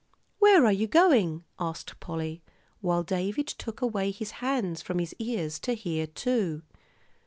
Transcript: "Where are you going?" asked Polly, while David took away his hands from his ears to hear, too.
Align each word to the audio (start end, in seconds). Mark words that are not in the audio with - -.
"Where 0.39 0.65
are 0.65 0.71
you 0.71 0.87
going?" 0.87 1.43
asked 1.59 1.99
Polly, 1.99 2.41
while 2.79 3.03
David 3.03 3.45
took 3.45 3.81
away 3.83 4.09
his 4.09 4.31
hands 4.41 4.81
from 4.81 4.97
his 4.97 5.13
ears 5.19 5.59
to 5.59 5.73
hear, 5.75 6.07
too. 6.07 6.63